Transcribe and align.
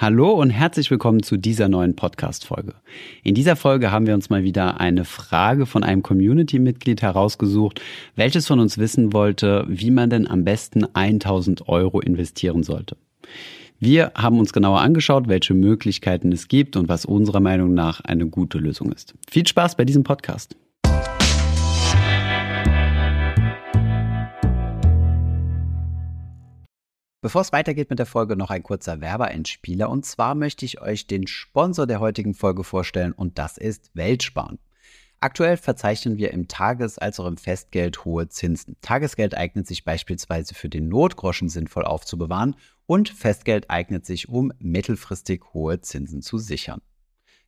Hallo 0.00 0.30
und 0.30 0.50
herzlich 0.50 0.92
willkommen 0.92 1.24
zu 1.24 1.36
dieser 1.36 1.68
neuen 1.68 1.96
Podcast-Folge. 1.96 2.74
In 3.24 3.34
dieser 3.34 3.56
Folge 3.56 3.90
haben 3.90 4.06
wir 4.06 4.14
uns 4.14 4.30
mal 4.30 4.44
wieder 4.44 4.78
eine 4.78 5.04
Frage 5.04 5.66
von 5.66 5.82
einem 5.82 6.04
Community-Mitglied 6.04 7.02
herausgesucht, 7.02 7.80
welches 8.14 8.46
von 8.46 8.60
uns 8.60 8.78
wissen 8.78 9.12
wollte, 9.12 9.64
wie 9.66 9.90
man 9.90 10.08
denn 10.08 10.28
am 10.28 10.44
besten 10.44 10.86
1000 10.94 11.68
Euro 11.68 11.98
investieren 11.98 12.62
sollte. 12.62 12.96
Wir 13.80 14.12
haben 14.14 14.38
uns 14.38 14.52
genauer 14.52 14.82
angeschaut, 14.82 15.26
welche 15.26 15.54
Möglichkeiten 15.54 16.30
es 16.30 16.46
gibt 16.46 16.76
und 16.76 16.88
was 16.88 17.04
unserer 17.04 17.40
Meinung 17.40 17.74
nach 17.74 18.00
eine 18.00 18.28
gute 18.28 18.58
Lösung 18.58 18.92
ist. 18.92 19.14
Viel 19.28 19.48
Spaß 19.48 19.74
bei 19.74 19.84
diesem 19.84 20.04
Podcast. 20.04 20.54
Bevor 27.20 27.40
es 27.40 27.52
weitergeht 27.52 27.90
mit 27.90 27.98
der 27.98 28.06
Folge, 28.06 28.36
noch 28.36 28.50
ein 28.50 28.62
kurzer 28.62 29.00
Werbeeinspieler. 29.00 29.90
Und 29.90 30.06
zwar 30.06 30.36
möchte 30.36 30.64
ich 30.64 30.80
euch 30.80 31.08
den 31.08 31.26
Sponsor 31.26 31.84
der 31.84 31.98
heutigen 31.98 32.32
Folge 32.32 32.62
vorstellen 32.62 33.12
und 33.12 33.38
das 33.38 33.58
ist 33.58 33.90
Weltsparen. 33.94 34.60
Aktuell 35.18 35.56
verzeichnen 35.56 36.16
wir 36.16 36.30
im 36.30 36.46
Tages- 36.46 36.96
als 36.96 37.18
auch 37.18 37.26
im 37.26 37.36
Festgeld 37.36 38.04
hohe 38.04 38.28
Zinsen. 38.28 38.76
Tagesgeld 38.82 39.36
eignet 39.36 39.66
sich 39.66 39.84
beispielsweise 39.84 40.54
für 40.54 40.68
den 40.68 40.88
Notgroschen 40.88 41.48
sinnvoll 41.48 41.84
aufzubewahren 41.84 42.54
und 42.86 43.08
Festgeld 43.08 43.68
eignet 43.68 44.06
sich, 44.06 44.28
um 44.28 44.52
mittelfristig 44.60 45.42
hohe 45.54 45.80
Zinsen 45.80 46.22
zu 46.22 46.38
sichern. 46.38 46.82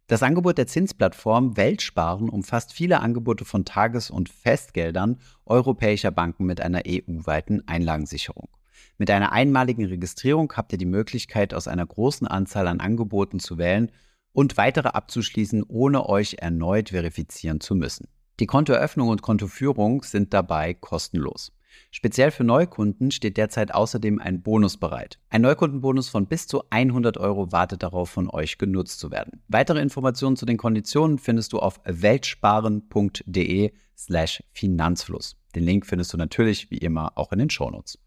Das 0.09 0.25
Angebot 0.25 0.59
der 0.59 0.67
Zinsplattform 0.67 1.57
Weltsparen 1.57 2.29
umfasst 2.29 2.73
viele 2.73 2.99
Angebote 2.99 3.45
von 3.45 3.65
Tages- 3.65 4.11
und 4.11 4.31
Festgeldern 4.31 5.21
europäischer 5.47 6.11
Banken 6.11 6.47
mit 6.47 6.61
einer 6.61 6.83
EU-weiten 6.85 7.69
Einlagensicherung. 7.69 8.49
Mit 8.99 9.11
einer 9.11 9.33
einmaligen 9.33 9.85
Registrierung 9.87 10.53
habt 10.57 10.73
ihr 10.73 10.79
die 10.79 10.87
Möglichkeit, 10.87 11.55
aus 11.55 11.69
einer 11.69 11.87
großen 11.87 12.27
Anzahl 12.27 12.67
an 12.67 12.81
Angeboten 12.81 13.39
zu 13.39 13.59
wählen 13.59 13.91
und 14.33 14.57
weitere 14.57 14.89
abzuschließen, 14.89 15.65
ohne 15.67 16.09
euch 16.09 16.37
erneut 16.39 16.91
verifizieren 16.91 17.61
zu 17.61 17.75
müssen. 17.75 18.09
Die 18.41 18.47
Kontoeröffnung 18.47 19.09
und 19.09 19.23
Kontoführung 19.23 20.03
sind 20.03 20.33
dabei 20.33 20.75
kostenlos. 20.75 21.53
Speziell 21.91 22.31
für 22.31 22.45
Neukunden 22.45 23.11
steht 23.11 23.37
derzeit 23.37 23.75
außerdem 23.75 24.19
ein 24.19 24.43
Bonus 24.43 24.77
bereit. 24.77 25.19
Ein 25.29 25.43
Neukundenbonus 25.43 26.09
von 26.09 26.27
bis 26.27 26.47
zu 26.47 26.63
100 26.71 27.19
Euro 27.19 27.53
wartet 27.53 27.83
darauf, 27.83 28.11
von 28.11 28.31
euch 28.31 28.59
genutzt 28.59 29.01
zu 29.01 29.11
werden. 29.11 29.43
Weitere 29.49 29.81
Informationen 29.81 30.37
zu 30.37 30.47
den 30.47 30.57
Konditionen 30.57 31.19
findest 31.19 31.53
du 31.53 31.59
auf 31.59 31.81
weltsparen.de 31.85 33.73
slash 33.97 34.43
Finanzfluss. 34.53 35.37
Den 35.55 35.65
Link 35.65 35.87
findest 35.87 36.13
du 36.13 36.17
natürlich 36.17 36.71
wie 36.71 36.79
immer 36.79 37.13
auch 37.17 37.33
in 37.33 37.41
den 37.41 37.51
Shownotes. 37.51 37.99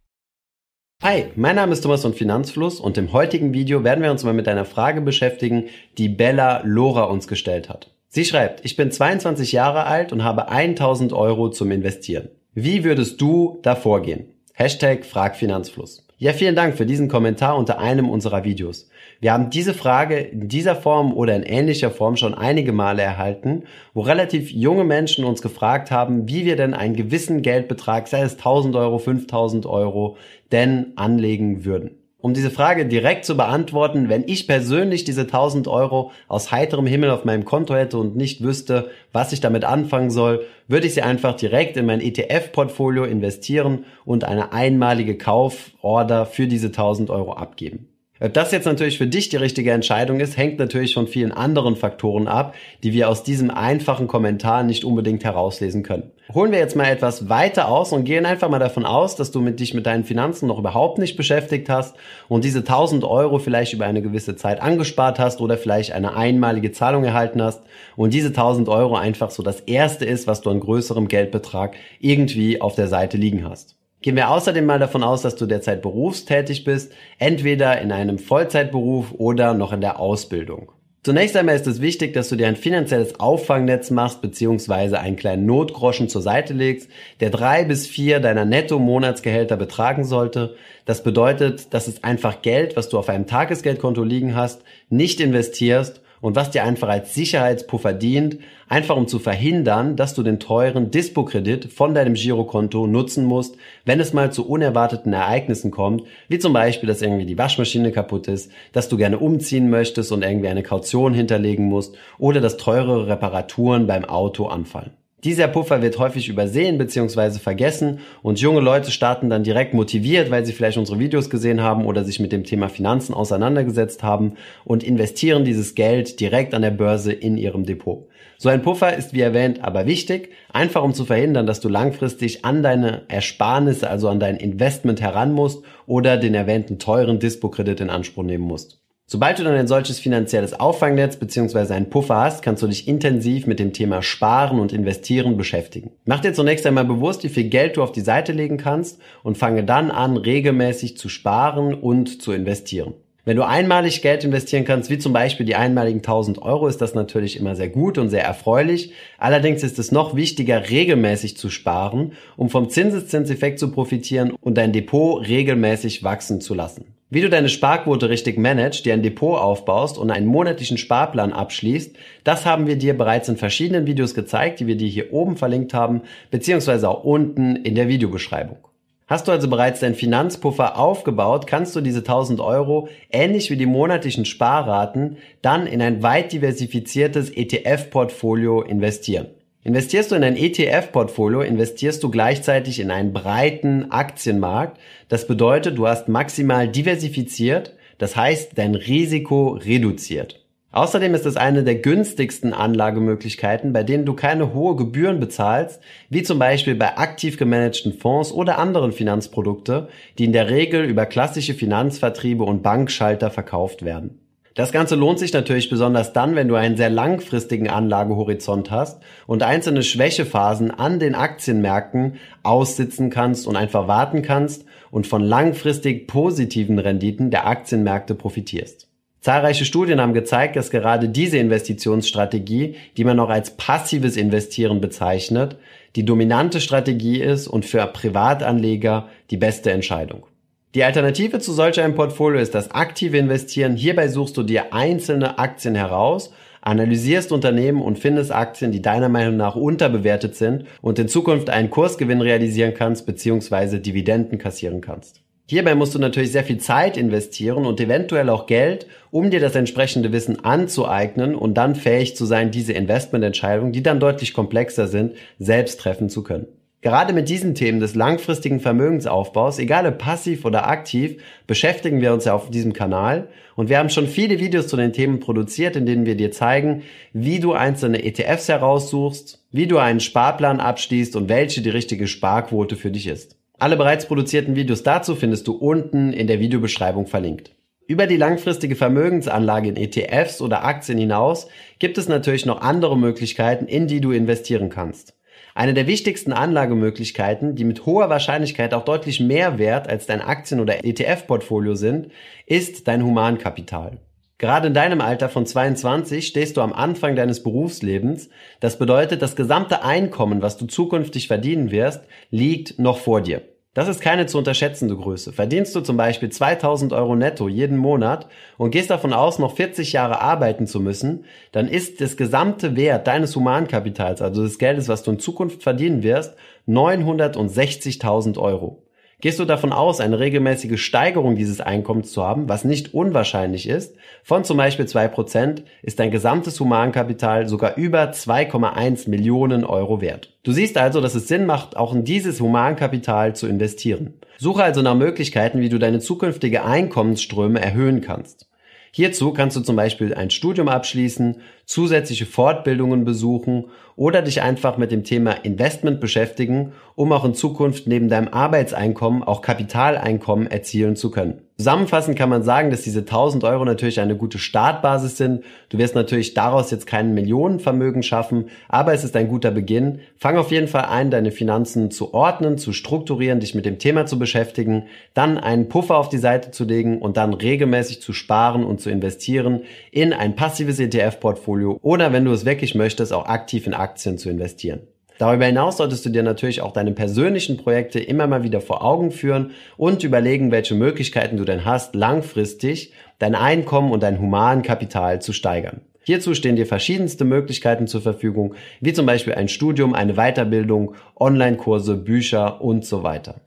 Hi, 1.04 1.26
mein 1.36 1.58
Name 1.58 1.74
ist 1.74 1.82
Thomas 1.82 2.04
von 2.04 2.14
Finanzfluss 2.14 2.80
und 2.80 2.98
im 2.98 3.12
heutigen 3.12 3.54
Video 3.54 3.84
werden 3.84 4.02
wir 4.02 4.10
uns 4.10 4.24
mal 4.24 4.34
mit 4.34 4.48
einer 4.48 4.64
Frage 4.64 5.02
beschäftigen, 5.02 5.66
die 5.98 6.08
Bella 6.08 6.62
Lora 6.64 7.04
uns 7.04 7.28
gestellt 7.28 7.68
hat. 7.68 7.92
Sie 8.08 8.24
schreibt, 8.24 8.64
ich 8.64 8.78
bin 8.78 8.90
22 8.90 9.52
Jahre 9.52 9.84
alt 9.84 10.14
und 10.14 10.24
habe 10.24 10.48
1000 10.48 11.12
Euro 11.12 11.50
zum 11.50 11.72
Investieren. 11.72 12.30
Wie 12.54 12.86
würdest 12.86 13.20
du 13.20 13.60
da 13.64 13.76
vorgehen? 13.76 14.28
Hashtag 14.54 15.04
Fragfinanzfluss. 15.04 16.08
Ja, 16.20 16.32
vielen 16.32 16.56
Dank 16.56 16.78
für 16.78 16.86
diesen 16.86 17.10
Kommentar 17.10 17.58
unter 17.58 17.80
einem 17.80 18.10
unserer 18.10 18.46
Videos. 18.46 18.88
Wir 19.24 19.32
haben 19.32 19.50
diese 19.50 19.74
Frage 19.74 20.18
in 20.18 20.50
dieser 20.50 20.76
Form 20.76 21.14
oder 21.14 21.34
in 21.34 21.44
ähnlicher 21.44 21.92
Form 21.92 22.18
schon 22.18 22.34
einige 22.34 22.74
Male 22.74 23.04
erhalten, 23.04 23.64
wo 23.94 24.02
relativ 24.02 24.52
junge 24.52 24.84
Menschen 24.84 25.24
uns 25.24 25.42
gefragt 25.42 25.92
haben, 25.92 26.28
wie 26.28 26.44
wir 26.44 26.58
denn 26.58 26.74
einen 26.74 26.98
gewissen 26.98 27.42
Geldbetrag, 27.42 28.10
sei 28.10 28.24
es 28.24 28.34
1000 28.34 28.76
Euro, 28.76 28.98
5000 28.98 29.66
Euro, 29.66 30.18
denn 30.52 30.92
anlegen 30.98 31.64
würden. 31.64 31.92
Um 32.18 32.34
diese 32.34 32.52
Frage 32.52 32.86
direkt 32.86 33.24
zu 33.24 33.38
beantworten, 33.38 34.10
wenn 34.10 34.28
ich 34.28 34.46
persönlich 34.46 35.06
diese 35.06 35.22
1000 35.22 35.70
Euro 35.70 36.12
aus 36.28 36.52
heiterem 36.52 36.86
Himmel 36.86 37.10
auf 37.10 37.24
meinem 37.24 37.46
Konto 37.46 37.76
hätte 37.76 38.00
und 38.00 38.18
nicht 38.18 38.44
wüsste, 38.44 38.90
was 39.14 39.32
ich 39.32 39.40
damit 39.40 39.64
anfangen 39.64 40.12
soll, 40.12 40.44
würde 40.68 40.86
ich 40.86 40.96
sie 40.96 41.02
einfach 41.02 41.38
direkt 41.38 41.78
in 41.78 41.86
mein 41.86 42.02
ETF-Portfolio 42.02 43.06
investieren 43.06 43.86
und 44.04 44.26
eine 44.26 44.52
einmalige 44.52 45.18
Kauforder 45.18 46.26
für 46.26 46.48
diese 46.48 46.68
1000 46.68 47.10
Euro 47.10 47.32
abgeben. 47.32 47.88
Ob 48.24 48.34
das 48.34 48.54
jetzt 48.54 48.64
natürlich 48.64 48.98
für 48.98 49.06
dich 49.06 49.28
die 49.28 49.36
richtige 49.36 49.72
Entscheidung 49.72 50.22
ist, 50.22 50.38
hängt 50.38 50.58
natürlich 50.58 50.94
von 50.94 51.08
vielen 51.08 51.34
anderen 51.34 51.76
Faktoren 51.76 52.30
ab, 52.30 52.56
die 52.82 52.94
wir 52.94 53.10
aus 53.10 53.24
diesem 53.24 53.52
einfachen 53.52 54.08
Kommentar 54.08 54.64
nicht 54.64 54.86
unbedingt 54.86 55.26
herauslesen 55.26 55.84
können. 55.84 56.10
Holen 56.34 56.54
wir 56.54 56.60
jetzt 56.60 56.78
mal 56.78 56.86
etwas 56.86 57.28
weiter 57.28 57.68
aus 57.68 57.92
und 57.92 58.06
gehen 58.06 58.26
einfach 58.26 58.48
mal 58.48 58.60
davon 58.60 58.86
aus, 58.86 59.18
dass 59.18 59.32
du 59.32 59.42
mit 59.42 59.60
dich 59.60 59.74
mit 59.74 59.86
deinen 59.86 60.06
Finanzen 60.06 60.48
noch 60.48 60.58
überhaupt 60.58 61.00
nicht 61.00 61.18
beschäftigt 61.18 61.68
hast 61.68 61.98
und 62.30 62.46
diese 62.46 62.60
1000 62.60 63.04
Euro 63.04 63.40
vielleicht 63.40 63.74
über 63.74 63.88
eine 63.88 64.02
gewisse 64.02 64.38
Zeit 64.38 64.62
angespart 64.62 65.20
hast 65.20 65.42
oder 65.42 65.58
vielleicht 65.58 65.92
eine 65.92 66.16
einmalige 66.16 66.72
Zahlung 66.72 67.04
erhalten 67.04 67.42
hast 67.42 67.62
und 67.98 68.14
diese 68.14 68.30
1000 68.30 68.70
Euro 68.70 68.96
einfach 68.96 69.32
so 69.32 69.44
das 69.44 69.60
erste 69.60 70.06
ist, 70.06 70.28
was 70.28 70.40
du 70.40 70.50
an 70.50 70.62
größerem 70.62 71.10
Geldbetrag 71.10 71.76
irgendwie 72.00 72.62
auf 72.62 72.76
der 72.76 72.88
Seite 72.88 73.18
liegen 73.18 73.44
hast. 73.50 73.76
Gehen 74.04 74.18
wir 74.18 74.30
außerdem 74.30 74.66
mal 74.66 74.80
davon 74.80 75.02
aus, 75.02 75.22
dass 75.22 75.38
du 75.38 75.46
derzeit 75.46 75.82
berufstätig 75.82 76.66
bist, 76.66 76.92
entweder 77.20 77.80
in 77.80 77.94
einem 77.94 78.20
Vollzeitberuf 78.20 79.14
oder 79.14 79.54
noch 79.54 79.72
in 79.72 79.80
der 79.80 79.98
Ausbildung. 79.98 80.74
Zunächst 81.04 81.38
einmal 81.38 81.56
ist 81.56 81.68
es 81.68 81.80
wichtig, 81.80 82.14
dass 82.14 82.28
du 82.28 82.36
dir 82.36 82.48
ein 82.48 82.58
finanzielles 82.58 83.18
Auffangnetz 83.22 83.92
machst 83.92 84.22
bzw. 84.22 84.98
einen 84.98 85.16
kleinen 85.16 85.46
Notgroschen 85.46 86.10
zur 86.10 86.22
Seite 86.22 86.54
legst, 86.54 86.90
der 87.22 87.30
drei 87.30 87.64
bis 87.64 87.88
vier 87.88 88.20
deiner 88.20 88.44
Netto-Monatsgehälter 88.44 89.56
betragen 89.56 90.04
sollte. 90.04 90.58
Das 90.84 91.02
bedeutet, 91.02 91.74
das 91.74 91.88
ist 91.88 92.04
einfach 92.04 92.42
Geld, 92.42 92.76
was 92.76 92.90
du 92.90 93.00
auf 93.00 93.08
einem 93.08 93.26
Tagesgeldkonto 93.26 94.04
liegen 94.04 94.36
hast, 94.36 94.64
nicht 94.90 95.22
investierst 95.22 96.02
und 96.24 96.38
was 96.38 96.52
dir 96.52 96.64
einfach 96.64 96.88
als 96.88 97.14
Sicherheitspuffer 97.14 97.92
dient, 97.92 98.38
einfach 98.70 98.96
um 98.96 99.10
zu 99.10 99.20
verhindern, 99.20 99.98
dass 99.98 100.14
du 100.14 100.24
den 100.24 100.40
teuren 100.40 100.90
Dispo-Kredit 100.90 101.66
von 101.66 101.94
deinem 101.94 102.14
Girokonto 102.14 102.88
nutzen 102.88 103.26
musst, 103.26 103.58
wenn 103.84 104.00
es 104.00 104.14
mal 104.14 104.32
zu 104.32 104.48
unerwarteten 104.48 105.12
Ereignissen 105.12 105.70
kommt, 105.70 106.04
wie 106.30 106.40
zum 106.40 106.54
Beispiel, 106.54 106.88
dass 106.88 107.02
irgendwie 107.02 107.26
die 107.26 107.38
Waschmaschine 107.38 107.92
kaputt 107.92 108.30
ist, 108.30 108.50
dass 108.72 108.88
du 108.88 108.96
gerne 108.96 109.20
umziehen 109.20 109.70
möchtest 109.70 110.14
und 110.14 110.24
irgendwie 110.24 110.48
eine 110.48 110.64
Kaution 110.64 111.14
hinterlegen 111.14 111.66
musst 111.66 111.94
oder 112.18 112.40
dass 112.40 112.56
teure 112.56 113.08
Reparaturen 113.08 113.86
beim 113.86 114.06
Auto 114.06 114.46
anfallen. 114.46 114.92
Dieser 115.24 115.48
Puffer 115.48 115.82
wird 115.82 116.00
häufig 116.00 116.28
übersehen 116.28 116.78
bzw. 116.78 117.40
vergessen 117.40 118.00
und 118.22 118.42
junge 118.42 118.60
Leute 118.60 118.92
starten 118.92 119.30
dann 119.30 119.44
direkt 119.44 119.74
motiviert, 119.74 120.30
weil 120.30 120.46
sie 120.46 120.52
vielleicht 120.52 120.78
unsere 120.78 121.00
Videos 121.00 121.30
gesehen 121.30 121.62
haben 121.62 121.86
oder 121.86 122.04
sich 122.04 122.20
mit 122.20 122.34
dem 122.34 122.44
Thema 122.44 122.68
Finanzen 122.68 123.14
auseinandergesetzt 123.14 124.04
haben 124.04 124.34
und 124.66 124.84
investieren 124.84 125.46
dieses 125.46 125.76
Geld 125.76 126.20
direkt 126.20 126.54
an 126.54 126.62
der 126.62 126.72
Börse 126.72 127.14
in 127.14 127.38
ihrem 127.38 127.66
Depot. 127.66 128.10
So 128.38 128.50
ein 128.50 128.64
Puffer 128.64 128.98
ist 128.98 129.14
wie 129.14 129.22
erwähnt 129.22 129.64
aber 129.64 129.86
wichtig, 129.86 130.32
einfach 130.52 130.84
um 130.84 130.94
zu 130.94 131.06
verhindern, 131.06 131.48
dass 131.48 131.62
du 131.62 131.70
langfristig 131.70 132.44
an 132.44 132.62
deine 132.62 133.04
Ersparnisse, 133.08 133.90
also 133.90 134.10
an 134.10 134.20
dein 134.20 134.36
Investment 134.36 135.00
heran 135.00 135.32
musst 135.32 135.64
oder 135.86 136.18
den 136.18 136.34
erwähnten 136.34 136.80
teuren 136.80 137.20
Dispo-Kredit 137.20 137.80
in 137.80 137.90
Anspruch 137.90 138.24
nehmen 138.24 138.44
musst. 138.44 138.83
Sobald 139.06 139.38
du 139.38 139.44
dann 139.44 139.56
ein 139.56 139.68
solches 139.68 140.00
finanzielles 140.00 140.60
Auffangnetz 140.60 141.18
bzw. 141.18 141.74
einen 141.74 141.90
Puffer 141.90 142.16
hast, 142.16 142.42
kannst 142.42 142.64
du 142.64 142.68
dich 142.68 142.88
intensiv 142.88 143.48
mit 143.48 143.60
dem 143.60 143.74
Thema 143.74 144.02
Sparen 144.02 144.60
und 144.60 144.72
Investieren 144.72 145.36
beschäftigen. 145.36 145.92
Mach 146.06 146.22
dir 146.22 146.34
zunächst 146.34 146.66
einmal 146.66 146.86
bewusst, 146.86 147.24
wie 147.24 147.30
viel 147.30 147.50
Geld 147.50 147.78
du 147.78 147.84
auf 147.84 147.92
die 147.92 148.02
Seite 148.02 148.32
legen 148.32 148.58
kannst 148.58 149.00
und 149.22 149.38
fange 149.38 149.66
dann 149.66 149.92
an, 149.92 150.16
regelmäßig 150.16 150.98
zu 150.98 151.10
sparen 151.10 151.74
und 151.74 152.22
zu 152.22 152.32
investieren. 152.32 152.94
Wenn 153.26 153.38
du 153.38 153.48
einmalig 153.48 154.02
Geld 154.02 154.26
investieren 154.26 154.66
kannst, 154.66 154.90
wie 154.90 154.98
zum 154.98 155.14
Beispiel 155.14 155.46
die 155.46 155.56
einmaligen 155.56 156.00
1000 156.00 156.42
Euro, 156.42 156.68
ist 156.68 156.82
das 156.82 156.94
natürlich 156.94 157.38
immer 157.40 157.56
sehr 157.56 157.70
gut 157.70 157.98
und 157.98 158.10
sehr 158.10 158.24
erfreulich. 158.24 158.92
Allerdings 159.18 159.64
ist 159.64 159.80
es 159.80 159.94
noch 159.94 160.16
wichtiger, 160.16 160.70
regelmäßig 160.70 161.38
zu 161.38 161.50
sparen, 161.50 162.14
um 162.36 162.50
vom 162.50 162.70
Zinseszinseffekt 162.70 163.60
zu 163.60 163.72
profitieren 163.72 164.32
und 164.42 164.58
dein 164.58 164.74
Depot 164.74 165.26
regelmäßig 165.26 166.04
wachsen 166.04 166.42
zu 166.42 166.54
lassen. 166.54 166.96
Wie 167.14 167.22
du 167.22 167.30
deine 167.30 167.50
Sparquote 167.50 168.10
richtig 168.10 168.40
managst, 168.40 168.88
dir 168.88 168.94
ein 168.94 169.04
Depot 169.04 169.38
aufbaust 169.38 170.00
und 170.00 170.10
einen 170.10 170.26
monatlichen 170.26 170.80
Sparplan 170.80 171.32
abschließt, 171.32 171.96
das 172.24 172.44
haben 172.44 172.66
wir 172.66 172.76
dir 172.76 172.98
bereits 172.98 173.30
in 173.30 173.38
verschiedenen 173.38 173.86
Videos 173.86 174.16
gezeigt, 174.16 174.60
die 174.60 174.66
wir 174.66 174.78
dir 174.78 174.88
hier 174.88 175.14
oben 175.14 175.38
verlinkt 175.38 175.76
haben, 175.76 176.02
beziehungsweise 176.32 176.90
auch 176.90 177.04
unten 177.04 177.56
in 177.56 177.76
der 177.76 177.88
Videobeschreibung. 177.88 178.58
Hast 179.06 179.28
du 179.28 179.32
also 179.32 179.48
bereits 179.48 179.82
deinen 179.82 179.94
Finanzpuffer 179.94 180.76
aufgebaut, 180.80 181.46
kannst 181.46 181.76
du 181.76 181.82
diese 181.82 182.00
1000 182.00 182.40
Euro, 182.40 182.90
ähnlich 183.12 183.52
wie 183.52 183.58
die 183.58 183.68
monatlichen 183.68 184.26
Sparraten, 184.26 185.18
dann 185.44 185.68
in 185.68 185.84
ein 185.84 186.02
weit 186.02 186.32
diversifiziertes 186.32 187.30
ETF-Portfolio 187.30 188.64
investieren. 188.64 189.28
Investierst 189.66 190.12
du 190.12 190.16
in 190.16 190.26
ein 190.26 190.36
ETF-Portfolio, 190.36 191.42
investierst 191.42 192.04
du 192.04 192.12
gleichzeitig 192.12 192.82
in 192.82 192.92
einen 192.92 193.14
breiten 193.14 193.92
Aktienmarkt. 193.92 194.78
Das 195.08 195.26
bedeutet, 195.26 195.78
du 195.78 195.88
hast 195.88 196.10
maximal 196.10 196.68
diversifiziert, 196.68 197.74
das 197.98 198.18
heißt, 198.18 198.58
dein 198.58 198.76
Risiko 198.76 199.54
reduziert. 199.54 200.44
Außerdem 200.74 201.14
ist 201.14 201.28
es 201.28 201.38
eine 201.38 201.64
der 201.64 201.76
günstigsten 201.76 202.52
Anlagemöglichkeiten, 202.52 203.74
bei 203.74 203.84
denen 203.84 204.06
du 204.06 204.16
keine 204.16 204.56
hohe 204.56 204.76
Gebühren 204.76 205.20
bezahlst, 205.20 205.80
wie 206.10 206.24
zum 206.24 206.40
Beispiel 206.40 206.74
bei 206.74 206.98
aktiv 206.98 207.38
gemanagten 207.38 207.94
Fonds 207.94 208.32
oder 208.32 208.58
anderen 208.58 208.92
Finanzprodukte, 208.92 209.88
die 210.18 210.26
in 210.26 210.34
der 210.34 210.50
Regel 210.50 210.84
über 210.84 211.06
klassische 211.06 211.54
Finanzvertriebe 211.54 212.44
und 212.44 212.64
Bankschalter 212.64 213.30
verkauft 213.30 213.86
werden. 213.86 214.23
Das 214.56 214.72
Ganze 214.72 214.94
lohnt 214.94 215.18
sich 215.18 215.34
natürlich 215.34 215.72
besonders 215.72 216.14
dann, 216.14 216.36
wenn 216.36 216.48
du 216.48 216.54
einen 216.54 216.78
sehr 216.78 216.92
langfristigen 216.92 217.70
Anlagehorizont 217.70 218.70
hast 218.70 219.02
und 219.26 219.42
einzelne 219.42 219.82
Schwächephasen 219.82 220.70
an 220.70 221.00
den 221.00 221.16
Aktienmärkten 221.16 222.18
aussitzen 222.44 223.10
kannst 223.10 223.48
und 223.48 223.56
einfach 223.56 223.88
warten 223.88 224.22
kannst 224.22 224.66
und 224.92 225.08
von 225.08 225.24
langfristig 225.24 226.06
positiven 226.06 226.78
Renditen 226.78 227.32
der 227.32 227.48
Aktienmärkte 227.48 228.14
profitierst. 228.14 228.90
Zahlreiche 229.22 229.66
Studien 229.66 230.00
haben 230.00 230.14
gezeigt, 230.14 230.56
dass 230.56 230.70
gerade 230.70 231.10
diese 231.10 231.38
Investitionsstrategie, 231.38 232.76
die 232.98 233.04
man 233.06 233.18
noch 233.18 233.30
als 233.30 233.58
passives 233.58 234.18
Investieren 234.18 234.82
bezeichnet, 234.82 235.56
die 235.96 236.06
dominante 236.06 236.62
Strategie 236.62 237.22
ist 237.22 237.48
und 237.48 237.66
für 237.66 237.84
Privatanleger 237.88 239.08
die 239.32 239.38
beste 239.38 239.72
Entscheidung. 239.72 240.26
Die 240.76 240.84
Alternative 240.84 241.38
zu 241.38 241.54
solch 241.54 241.80
einem 241.80 241.94
Portfolio 241.94 242.40
ist 242.40 242.56
das 242.56 242.72
aktive 242.72 243.18
Investieren. 243.18 243.76
Hierbei 243.76 244.08
suchst 244.08 244.36
du 244.36 244.42
dir 244.42 244.74
einzelne 244.74 245.38
Aktien 245.38 245.76
heraus, 245.76 246.34
analysierst 246.62 247.32
Unternehmen 247.32 247.80
und 247.80 248.00
findest 248.00 248.32
Aktien, 248.32 248.72
die 248.72 248.82
deiner 248.82 249.10
Meinung 249.10 249.38
nach 249.38 249.56
unterbewertet 249.56 250.36
sind 250.36 250.66
und 250.82 250.98
in 250.98 251.08
Zukunft 251.08 251.52
einen 251.52 251.70
Kursgewinn 251.70 252.22
realisieren 252.22 252.74
kannst 252.74 253.06
bzw. 253.06 253.78
Dividenden 253.78 254.40
kassieren 254.40 254.82
kannst. 254.82 255.22
Hierbei 255.48 255.76
musst 255.76 255.94
du 255.94 256.00
natürlich 256.00 256.32
sehr 256.32 256.44
viel 256.44 256.58
Zeit 256.58 256.98
investieren 256.98 257.68
und 257.68 257.80
eventuell 257.80 258.30
auch 258.30 258.48
Geld, 258.48 258.88
um 259.12 259.30
dir 259.30 259.42
das 259.42 259.56
entsprechende 259.56 260.12
Wissen 260.12 260.44
anzueignen 260.44 261.36
und 261.36 261.54
dann 261.54 261.76
fähig 261.76 262.16
zu 262.16 262.26
sein, 262.26 262.50
diese 262.50 262.74
Investmententscheidungen, 262.74 263.74
die 263.74 263.84
dann 263.84 264.00
deutlich 264.00 264.34
komplexer 264.34 264.88
sind, 264.88 265.14
selbst 265.38 265.80
treffen 265.82 266.10
zu 266.10 266.24
können. 266.24 266.48
Gerade 266.84 267.14
mit 267.14 267.30
diesen 267.30 267.56
Themen 267.56 267.80
des 267.80 267.96
langfristigen 267.96 268.60
Vermögensaufbaus, 268.60 269.58
egal 269.58 269.88
ob 269.88 270.00
passiv 270.00 270.44
oder 270.44 270.68
aktiv, 270.68 271.24
beschäftigen 271.48 272.02
wir 272.02 272.12
uns 272.12 272.26
ja 272.26 272.34
auf 272.34 272.50
diesem 272.50 272.74
Kanal 272.74 273.30
und 273.56 273.70
wir 273.70 273.78
haben 273.78 273.90
schon 273.90 274.06
viele 274.06 274.38
Videos 274.40 274.68
zu 274.68 274.76
den 274.76 274.92
Themen 274.92 275.22
produziert, 275.22 275.78
in 275.78 275.86
denen 275.86 276.06
wir 276.06 276.16
dir 276.16 276.32
zeigen, 276.32 276.84
wie 277.14 277.40
du 277.40 277.54
einzelne 277.54 278.04
ETFs 278.04 278.50
heraussuchst, 278.50 279.46
wie 279.50 279.66
du 279.66 279.78
einen 279.78 280.02
Sparplan 280.02 280.60
abschließt 280.60 281.16
und 281.16 281.30
welche 281.30 281.62
die 281.62 281.70
richtige 281.70 282.06
Sparquote 282.06 282.76
für 282.76 282.92
dich 282.92 283.08
ist. 283.08 283.38
Alle 283.58 283.78
bereits 283.78 284.06
produzierten 284.06 284.58
Videos 284.58 284.84
dazu 284.84 285.16
findest 285.16 285.48
du 285.48 285.54
unten 285.54 286.12
in 286.12 286.28
der 286.28 286.42
Videobeschreibung 286.42 287.08
verlinkt. 287.08 287.52
Über 287.88 288.08
die 288.08 288.18
langfristige 288.18 288.76
Vermögensanlage 288.76 289.70
in 289.70 289.78
ETFs 289.78 290.42
oder 290.42 290.66
Aktien 290.66 290.98
hinaus 290.98 291.48
gibt 291.80 291.98
es 291.98 292.10
natürlich 292.10 292.46
noch 292.46 292.60
andere 292.60 292.98
Möglichkeiten, 292.98 293.68
in 293.68 293.88
die 293.88 294.02
du 294.02 294.12
investieren 294.12 294.70
kannst. 294.70 295.14
Eine 295.56 295.74
der 295.76 295.86
wichtigsten 295.86 296.34
Anlagemöglichkeiten, 296.34 297.56
die 297.56 297.64
mit 297.64 297.86
hoher 297.86 298.10
Wahrscheinlichkeit 298.10 298.74
auch 298.74 298.86
deutlich 298.86 299.20
mehr 299.20 299.60
wert 299.60 299.88
als 299.88 300.08
dein 300.08 300.22
Aktien- 300.22 300.60
oder 300.60 300.84
ETF-Portfolio 300.84 301.76
sind, 301.76 302.10
ist 302.48 302.88
dein 302.88 303.04
Humankapital. 303.04 304.00
Gerade 304.40 304.68
in 304.68 304.74
deinem 304.74 305.00
Alter 305.00 305.30
von 305.30 305.46
22 305.46 306.28
stehst 306.28 306.58
du 306.58 306.62
am 306.62 306.74
Anfang 306.74 307.16
deines 307.16 307.44
Berufslebens. 307.44 308.30
Das 308.60 308.80
bedeutet, 308.80 309.22
das 309.22 309.36
gesamte 309.36 309.84
Einkommen, 309.84 310.42
was 310.42 310.58
du 310.58 310.66
zukünftig 310.66 311.28
verdienen 311.28 311.72
wirst, 311.72 312.02
liegt 312.32 312.80
noch 312.80 312.98
vor 312.98 313.22
dir. 313.22 313.44
Das 313.74 313.88
ist 313.88 314.02
keine 314.02 314.28
zu 314.28 314.38
unterschätzende 314.38 314.96
Größe. 314.96 315.34
Verdienst 315.34 315.76
du 315.76 315.82
zum 315.82 315.98
Beispiel 315.98 316.30
2000 316.30 316.94
Euro 316.94 317.16
netto 317.16 317.48
jeden 317.48 317.78
Monat 317.78 318.28
und 318.60 318.70
gehst 318.70 318.92
davon 318.92 319.14
aus, 319.14 319.40
noch 319.40 319.56
40 319.56 319.94
Jahre 319.94 320.22
arbeiten 320.22 320.68
zu 320.68 320.80
müssen, 320.80 321.26
dann 321.52 321.68
ist 321.68 322.00
das 322.00 322.16
gesamte 322.16 322.76
Wert 322.76 323.08
deines 323.08 323.36
Humankapitals, 323.36 324.22
also 324.22 324.44
des 324.44 324.60
Geldes, 324.60 324.90
was 324.90 325.02
du 325.02 325.12
in 325.12 325.20
Zukunft 325.20 325.64
verdienen 325.64 326.04
wirst, 326.04 326.36
960.000 326.68 328.38
Euro. 328.38 328.83
Gehst 329.24 329.40
du 329.40 329.46
davon 329.46 329.72
aus, 329.72 330.02
eine 330.02 330.20
regelmäßige 330.20 330.78
Steigerung 330.84 331.38
dieses 331.38 331.62
Einkommens 331.62 332.12
zu 332.12 332.24
haben, 332.24 332.50
was 332.50 332.66
nicht 332.66 332.94
unwahrscheinlich 332.94 333.70
ist, 333.70 333.96
von 334.22 334.44
zum 334.44 334.58
Beispiel 334.58 334.84
2%, 334.84 335.62
ist 335.82 336.00
dein 336.02 336.12
gesamtes 336.12 336.60
Humankapital 336.60 337.48
sogar 337.48 337.78
über 337.78 338.12
2,1 338.12 339.10
Millionen 339.10 339.64
Euro 339.64 340.02
wert. 340.02 340.34
Du 340.44 340.52
siehst 340.52 340.78
also, 340.78 341.00
dass 341.00 341.16
es 341.16 341.30
Sinn 341.30 341.46
macht, 341.46 341.78
auch 341.78 341.96
in 341.96 342.04
dieses 342.04 342.42
Humankapital 342.42 343.34
zu 343.34 343.48
investieren. 343.48 344.16
Suche 344.40 344.62
also 344.62 344.82
nach 344.82 344.96
Möglichkeiten, 344.96 345.62
wie 345.62 345.70
du 345.70 345.80
deine 345.80 346.02
zukünftige 346.02 346.66
Einkommensströme 346.66 347.62
erhöhen 347.62 348.02
kannst. 348.02 348.50
Hierzu 348.96 349.34
kannst 349.34 349.58
du 349.58 349.62
zum 349.62 349.76
Beispiel 349.76 350.14
ein 350.14 350.30
Studium 350.30 350.68
abschließen, 350.68 351.38
zusätzliche 351.66 352.28
Fortbildungen 352.28 353.06
besuchen 353.06 353.72
oder 353.96 354.22
dich 354.22 354.44
einfach 354.44 354.78
mit 354.78 354.92
dem 354.92 355.04
Thema 355.04 355.32
Investment 355.32 356.00
beschäftigen, 356.00 356.74
um 356.94 357.12
auch 357.12 357.26
in 357.26 357.34
Zukunft 357.34 357.88
neben 357.88 358.08
deinem 358.08 358.28
Arbeitseinkommen 358.28 359.24
auch 359.24 359.42
Kapitaleinkommen 359.42 360.46
erzielen 360.46 360.96
zu 360.96 361.10
können. 361.10 361.42
Zusammenfassend 361.58 362.18
kann 362.18 362.30
man 362.30 362.42
sagen, 362.42 362.72
dass 362.72 362.82
diese 362.82 363.02
1000 363.02 363.44
Euro 363.44 363.64
natürlich 363.64 364.00
eine 364.00 364.18
gute 364.18 364.40
Startbasis 364.40 365.18
sind. 365.18 365.44
Du 365.70 365.78
wirst 365.78 365.94
natürlich 365.94 366.34
daraus 366.34 366.72
jetzt 366.72 366.88
kein 366.88 367.14
Millionenvermögen 367.14 368.02
schaffen, 368.02 368.50
aber 368.70 368.94
es 368.94 369.04
ist 369.04 369.16
ein 369.16 369.28
guter 369.28 369.52
Beginn. 369.52 370.00
Fang 370.18 370.38
auf 370.38 370.50
jeden 370.50 370.68
Fall 370.68 370.86
ein, 370.86 371.12
deine 371.12 371.30
Finanzen 371.30 371.92
zu 371.92 372.16
ordnen, 372.16 372.58
zu 372.58 372.74
strukturieren, 372.74 373.40
dich 373.40 373.54
mit 373.54 373.68
dem 373.68 373.78
Thema 373.78 374.08
zu 374.08 374.18
beschäftigen, 374.18 374.88
dann 375.14 375.38
einen 375.38 375.70
Puffer 375.70 375.98
auf 375.98 376.10
die 376.10 376.18
Seite 376.18 376.50
zu 376.50 376.64
legen 376.64 377.00
und 377.00 377.18
dann 377.18 377.36
regelmäßig 377.36 378.02
zu 378.02 378.14
sparen 378.14 378.66
und 378.66 378.82
zu 378.82 378.90
investieren 378.90 379.62
in 379.92 380.12
ein 380.12 380.36
passives 380.36 380.80
ETF-Portfolio 380.80 381.78
oder 381.84 382.12
wenn 382.14 382.26
du 382.26 382.32
es 382.32 382.46
wirklich 382.46 382.74
möchtest, 382.74 383.14
auch 383.14 383.28
aktiv 383.28 383.68
in 383.68 383.76
Aktien 383.76 384.18
zu 384.18 384.32
investieren. 384.32 384.88
Darüber 385.24 385.46
hinaus 385.46 385.78
solltest 385.78 386.06
du 386.06 386.10
dir 386.10 386.22
natürlich 386.22 386.60
auch 386.60 386.74
deine 386.74 386.92
persönlichen 386.92 387.56
Projekte 387.56 387.98
immer 387.98 388.28
mal 388.28 388.44
wieder 388.44 388.60
vor 388.60 388.84
Augen 388.84 389.10
führen 389.10 389.52
und 389.78 390.04
überlegen, 390.04 390.52
welche 390.52 390.76
Möglichkeiten 390.76 391.38
du 391.38 391.46
denn 391.46 391.64
hast, 391.64 391.96
langfristig 391.96 392.92
dein 393.20 393.34
Einkommen 393.34 393.94
und 393.94 394.04
dein 394.04 394.20
Humankapital 394.20 395.22
zu 395.22 395.32
steigern. 395.32 395.80
Hierzu 396.04 396.34
stehen 396.34 396.58
dir 396.58 396.66
verschiedenste 396.66 397.24
Möglichkeiten 397.24 397.88
zur 397.88 398.02
Verfügung, 398.02 398.56
wie 398.82 398.92
zum 398.92 399.06
Beispiel 399.06 399.34
ein 399.34 399.48
Studium, 399.48 399.94
eine 399.94 400.16
Weiterbildung, 400.16 400.96
Online-Kurse, 401.16 401.96
Bücher 401.96 402.60
und 402.60 402.84
so 402.84 403.04
weiter. 403.04 403.40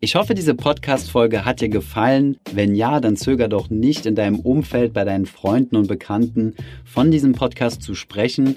Ich 0.00 0.16
hoffe, 0.16 0.34
diese 0.34 0.56
Podcast-Folge 0.56 1.44
hat 1.44 1.60
dir 1.60 1.68
gefallen. 1.68 2.38
Wenn 2.52 2.74
ja, 2.74 2.98
dann 2.98 3.14
zöger 3.14 3.46
doch 3.46 3.70
nicht 3.70 4.04
in 4.04 4.16
deinem 4.16 4.40
Umfeld, 4.40 4.94
bei 4.94 5.04
deinen 5.04 5.26
Freunden 5.26 5.76
und 5.76 5.86
Bekannten 5.86 6.56
von 6.84 7.12
diesem 7.12 7.34
Podcast 7.34 7.82
zu 7.82 7.94
sprechen. 7.94 8.56